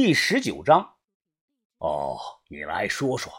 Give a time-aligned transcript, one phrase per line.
[0.00, 0.94] 第十九章。
[1.78, 2.16] 哦，
[2.46, 3.32] 你来说说，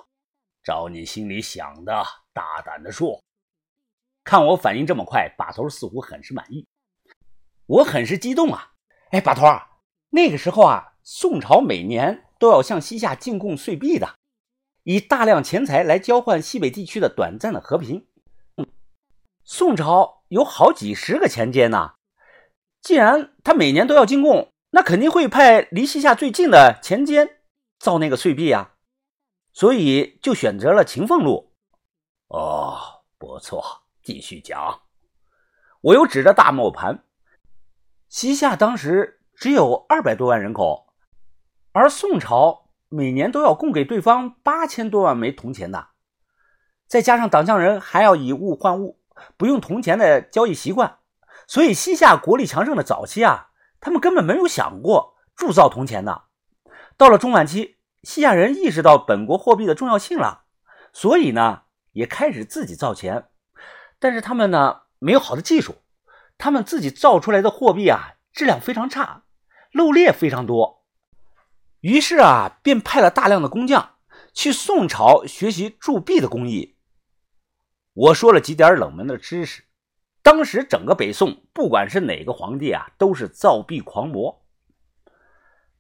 [0.62, 3.24] 照你心里想的，大胆的说。
[4.26, 6.68] 看我反应这么快，把头似乎很是满意。
[7.66, 8.74] 我很是激动啊！
[9.12, 9.70] 哎，把头啊，
[10.10, 14.16] 那个时候啊，宋朝每年都要向西夏进贡岁币的，
[14.84, 18.06] 以大量钱财来交换西北地区的短暂的和平。
[19.46, 21.94] 宋朝有好几十个钱监呢，
[22.82, 27.38] 既然他每年都要进贡，那肯定会派离西夏最近的钱监。
[27.80, 28.74] 造那个碎币啊，
[29.54, 31.54] 所以就选择了秦凤路。
[32.28, 32.78] 哦，
[33.18, 33.64] 不错，
[34.04, 34.82] 继续讲。
[35.80, 37.06] 我又指着大磨盘，
[38.10, 40.94] 西夏当时只有二百多万人口，
[41.72, 45.88] 而宋朝每年都要供给对方八千多万枚铜钱的，
[46.86, 49.00] 再加上党项人还要以物换物，
[49.38, 51.00] 不用铜钱的交易习惯，
[51.48, 53.49] 所以西夏国力强盛的早期啊，
[53.80, 56.24] 他们根本没有想过铸造铜钱的。
[56.98, 60.44] 到了中晚期，西亚人意识到本国货币的重要性了，
[60.92, 63.30] 所以呢，也开始自己造钱。
[64.00, 65.76] 但是他们呢，没有好的技术，
[66.38, 69.24] 他们自己造出来的货币啊，质量非常差，
[69.72, 70.84] 漏裂非常多。
[71.80, 73.96] 于是啊，便派了大量的工匠
[74.34, 76.76] 去宋朝学习铸币的工艺。
[77.94, 79.64] 我说了几点冷门的知识。
[80.22, 84.42] 当时整个北宋，不管是哪个皇帝啊，都是造币狂魔。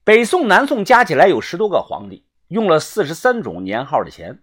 [0.03, 4.41] 北宋、南宋加起来有十多个皇帝，用了四十三种年号的钱。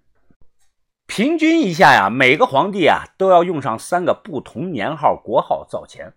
[1.06, 6.14] 平均一下呀，每个皇帝啊都要用上三个不同年号国号造钱。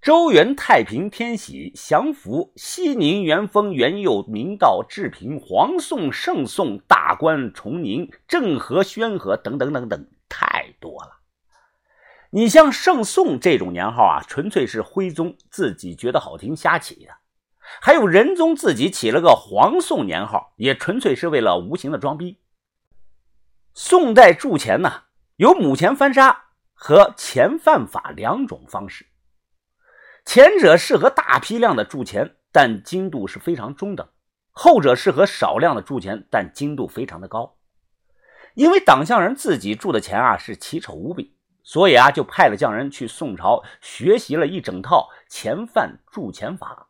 [0.00, 11.17] 周元、太平、天禧、祥符、熙宁、元丰、元佑、明道、治平、黄宋、圣宋、大观、崇宁、郑和、宣和等等等等，太多了。
[12.30, 17.12] 你像圣宋这种年号啊，纯粹是徽宗自己觉得好听瞎起的。
[17.80, 22.38] 还有仁宗自己起了个皇宋年号，也纯粹是为了无形的装逼。
[23.72, 25.04] 宋代铸钱呢，
[25.36, 26.44] 有母钱翻砂
[26.74, 29.06] 和钱范法两种方式。
[30.24, 34.06] 前者适合大批量的铸钱，但精度是非常中等；
[34.50, 37.56] 后者适合少量的铸钱，但精度非常的高。
[38.54, 41.37] 因为党项人自己铸的钱啊是奇丑无比，
[41.68, 46.88] 所以啊就派了匠人去宋朝学习了一整套钱范铸钱法。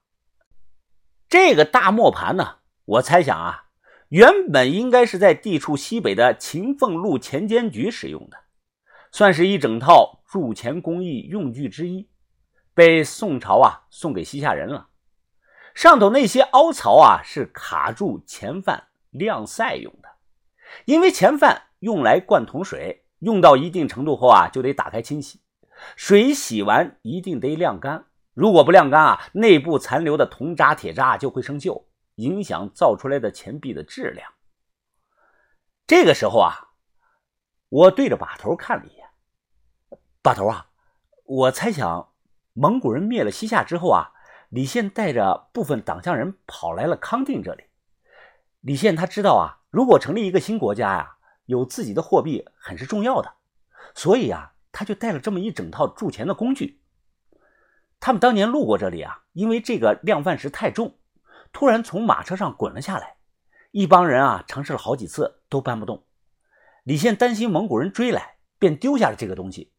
[1.29, 3.65] 这个大磨盘呢，我猜想啊，
[4.11, 8.39] 原本应该是在地处西北的秦凤路钱监局使用的，
[9.11, 12.09] 算是一整套铸钱工艺用具之一，
[12.73, 14.91] 被宋朝啊送给西夏人了。
[15.75, 20.09] 上头那些凹槽啊，是卡住钱范晾晒用的，
[20.85, 25.41] 因为钱范用来灌桶水，用到一定程度后啊，就得打开清洗，
[25.97, 28.07] 水洗完一定得晾干。
[28.35, 31.85] 如果不晾干啊，内部残留的铜渣、铁渣就会生锈，
[32.17, 34.33] 影响造出来的钱币的质量。
[35.87, 36.69] 这个时候啊，
[37.69, 39.09] 我对着把头看了一眼。
[40.23, 40.67] 把头啊，
[41.25, 42.13] 我猜想，
[42.53, 44.13] 蒙古人灭了西夏之后啊，
[44.51, 47.65] 李宪带着部分党项人跑来了康定这里。
[48.61, 51.17] 李宪他知道啊，如果成立一个新国家呀，
[51.49, 53.33] 有自己的货币很是重要的，
[53.95, 56.83] 所以啊，他就带了这么一整套铸钱的工具。
[57.99, 60.99] 他们当年路过这里啊，因为这个量贩石太重，
[61.51, 63.17] 突然从马车上滚了下来。
[63.71, 66.05] 一帮人啊，尝试了好几次都搬不动。
[66.85, 69.73] 李现担心蒙古人追来，便丢下了这个东西。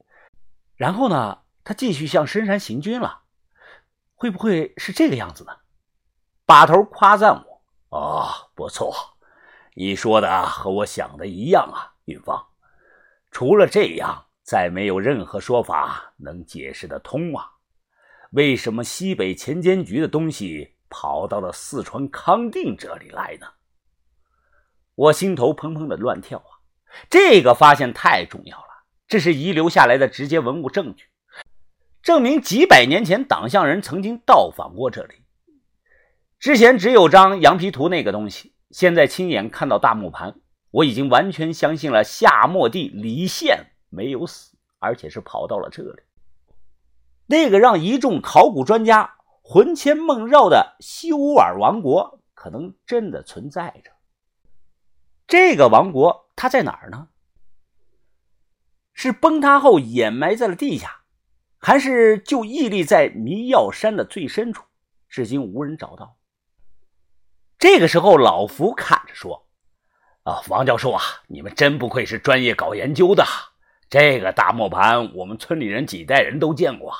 [0.75, 3.21] 然后呢，他继续向深山行军了。
[4.15, 5.53] 会不会是这个样子呢？
[6.47, 7.61] 把头夸赞我
[7.95, 8.91] ：“哦，不错，
[9.79, 12.47] 你说的和我想的一样啊，云芳。
[13.31, 17.49] 除了这样，再没有任何说法能解释得通啊。”
[18.31, 23.47] 为什么西北钱监局的东西跑到了四川康定这里来呢？
[24.95, 26.59] 我心头砰砰的乱跳啊！
[27.09, 31.05] 这个发现太重要了，这是遗留下来的直接文物证据，
[32.03, 35.23] 证明几百年前党项人曾经到访过这里。
[36.37, 40.39] 之前只有张羊皮图那个东西，现在亲眼看到大木盘，
[40.71, 46.01] 我已经完全相信了夏末帝李宪没有死，而且是跑到了这里。
[47.25, 53.91] 那个让一众考古专家魂牵梦绕的西乌尔王国，可能真的存在着。
[55.27, 57.07] 这个王国它在哪儿呢？
[58.93, 61.01] 是崩塌后掩埋在了地下，
[61.57, 64.65] 还是就屹立在迷药山的最深处，
[65.07, 66.17] 至今无人找到？
[67.71, 69.47] 这个时候，老福看着说
[70.25, 73.23] ：“啊，王教授啊，你们真不愧是专业搞研究的。
[73.91, 76.91] 这个大磨盘，我们村里人几代人都见过。”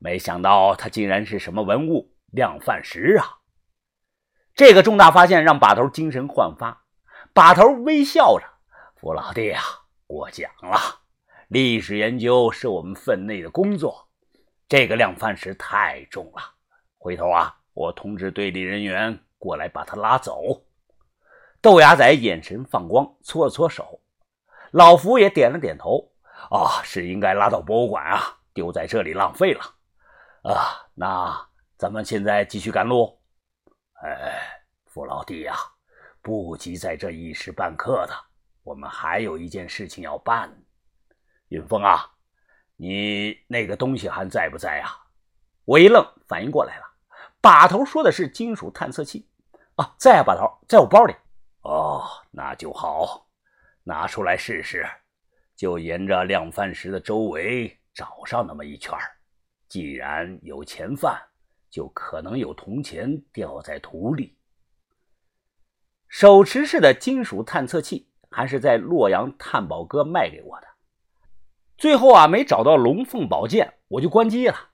[0.00, 3.36] 没想到它竟然是什么文物量饭石啊！
[4.54, 6.86] 这个重大发现让把头精神焕发，
[7.34, 8.46] 把头微笑着
[8.96, 9.62] ：“傅老弟啊，
[10.06, 11.00] 过奖了，
[11.48, 14.08] 历史研究是我们分内的工作，
[14.70, 16.54] 这个量饭石太重了，
[16.96, 20.64] 回头啊，我通知队里人员过来把他拉走。”
[21.60, 24.00] 豆芽仔眼神放光，搓了搓手，
[24.70, 26.12] 老福也点了点头
[26.50, 29.60] ：“啊，是应该拉到博物馆啊，丢在这里浪费了。
[30.44, 33.18] 啊，那咱们现在继续赶路。”
[34.04, 35.56] 哎，傅老弟呀，
[36.22, 38.14] 不急在这一时半刻的，
[38.62, 40.48] 我们还有一件事情要办。
[41.48, 42.08] 云峰啊，
[42.76, 45.06] 你那个东西还在不在啊？
[45.64, 46.84] 我一愣，反应过来了，
[47.40, 49.27] 把头说的是金属探测器
[49.78, 51.14] 啊，在啊，把头，在我包里。
[51.62, 53.26] 哦，那就好，
[53.82, 54.86] 拿出来试试，
[55.56, 58.96] 就沿着量饭石的周围找上那么一圈
[59.68, 61.20] 既然有钱饭。
[61.70, 64.38] 就可能有铜钱掉在土里。
[66.08, 70.66] 手持式的金属探测器还是在洛阳探宝哥卖给我的。
[71.76, 74.70] 最后啊，没找到龙凤宝剑，我就关机了。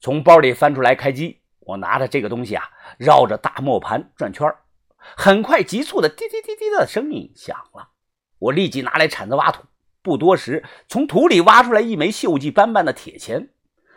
[0.00, 2.64] 从包里翻出来开机，我拿着这个东西啊，
[2.96, 4.50] 绕着大磨盘转圈
[4.98, 7.90] 很快，急促的滴滴滴滴的声音响了。
[8.38, 9.64] 我立即拿来铲子挖土，
[10.00, 13.50] 不多时，从土里挖出来一枚锈迹斑斑的铁钱，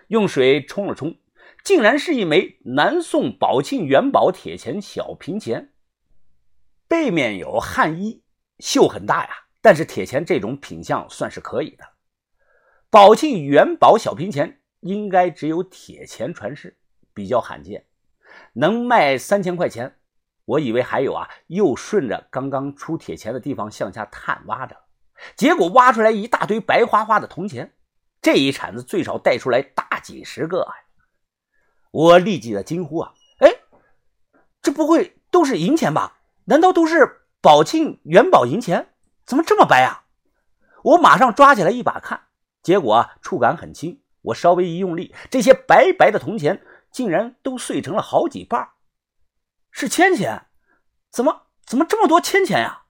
[0.07, 1.16] 用水冲了冲。
[1.63, 5.74] 竟然是一枚南宋宝庆元宝铁钱小平钱，
[6.88, 8.24] 背面有汉衣，
[8.60, 9.30] 锈很大呀。
[9.62, 11.83] 但是铁钱这种品相算是可以的。
[12.89, 16.78] 宝庆元宝小平钱应该只有铁钱传世，
[17.19, 17.86] 比较罕见，
[18.54, 19.98] 能卖三千块钱。
[20.45, 24.77] 我以为还有啊，又顺着刚刚出铁钱的地方向下探挖着，
[25.36, 27.74] 结果挖出来一大堆白花花的铜钱，
[28.21, 30.71] 这一铲子最少带出来大几十个啊！
[31.92, 33.12] 我立即的惊呼啊！
[33.39, 33.51] 哎，
[34.62, 36.22] 这不会都是银钱吧？
[36.45, 38.94] 难道都是宝庆元宝银钱？
[39.25, 40.06] 怎么这么白啊？
[40.83, 42.22] 我马上抓起来一把看，
[42.63, 44.01] 结果啊，触感很轻。
[44.22, 48.69] 我稍微一用力，这些白白的铜钱竟然都碎成了好几瓣，
[49.71, 50.47] 是千钱？
[51.12, 52.83] 怎么怎么这么多千钱呀？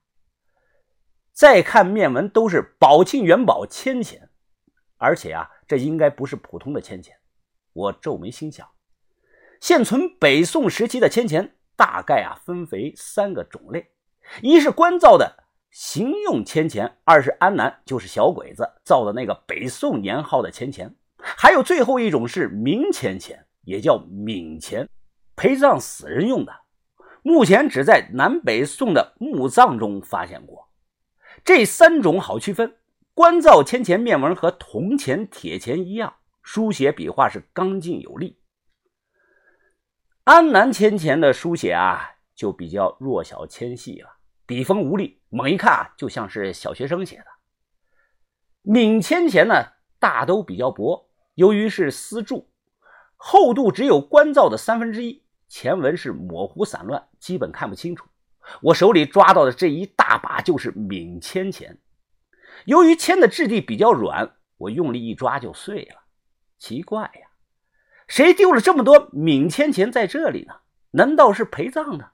[1.34, 4.30] 再看面纹，都是宝庆元宝千钱，
[4.98, 7.18] 而且啊，这应该不是普通的千钱。
[7.74, 8.68] 我皱眉心想。
[9.62, 13.92] 现存北宋时期的千钱大概啊分为三个种类，
[14.42, 24.89] 一是官造的行用千钱，二是安南就是小鬼子造的那个北宋年号的千钱，还有最后一种是明千钱，也叫冥钱，
[25.36, 26.51] 陪葬死人用的。
[27.21, 30.68] 目前只在南北宋的墓葬中发现过。
[31.45, 32.77] 这三种好区分，
[33.13, 38.39] 官造铅钱面纹和铜钱、铁钱一样，书写笔画是刚劲有力。
[40.24, 44.10] 安南铅钱的书写啊，就比较弱小纤细了，
[44.48, 47.25] 笔锋无力，猛一看啊，就像是小学生写的。
[48.63, 49.54] 闽铅钱呢，
[50.00, 52.50] 大都比较薄，由于是丝铸，
[53.21, 58.07] 厚度只有官造的三分之一，钱文是模糊散乱，基本看不清楚。
[58.62, 61.77] 我手里抓到的这一大把就是闽铅钱，
[62.63, 66.04] 由于铅的质地比较软，我用力一抓就碎了。
[66.57, 67.27] 奇怪呀！
[68.07, 70.62] 谁丢了这么多闽铅钱在这里呢？
[70.92, 72.13] 难道是陪葬的？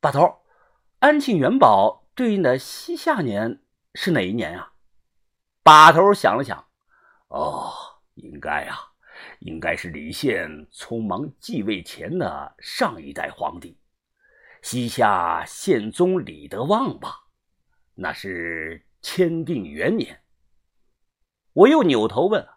[0.00, 0.38] 把头，
[1.00, 3.60] 安庆元宝对应的西夏年
[3.94, 4.72] 是哪一年呀？
[5.62, 6.66] 把头想了想，
[7.28, 7.72] 哦，
[8.14, 8.93] 应该啊，
[9.44, 13.78] 应该是李宪匆忙继位前的上一代皇帝，
[14.62, 17.26] 西夏宪宗李德旺吧？
[17.94, 20.22] 那是签订元年。
[21.52, 22.48] 我又扭头问：“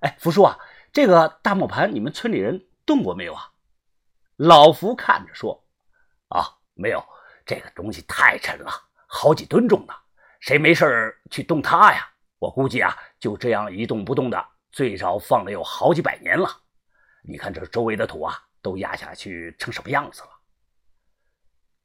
[0.00, 0.56] 哎，福叔啊。”
[0.92, 3.52] 这个大磨盘，你们村里人动过没有啊？
[4.36, 5.66] 老福看着说
[6.30, 7.04] ：“啊，没有，
[7.44, 8.70] 这个东西太沉了，
[9.08, 9.94] 好几吨重呢，
[10.38, 12.08] 谁没事去动它呀？
[12.38, 16.48] 我估计啊，就这样一动不动的，最少放了有好几百年了。
[17.22, 20.28] 你看这周围的土啊，都压下去成什么样子了？”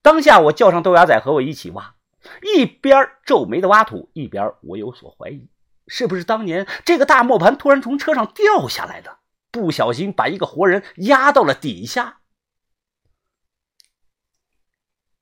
[0.02, 1.96] 当下我叫上豆芽仔和我一起挖，
[2.56, 5.50] 一边皱眉的挖土，一边我有所怀疑。
[5.88, 9.20] 是不是当年这个大磨盘突然从车上掉下来的，
[9.52, 12.22] 不小心把一个活人压到了底下？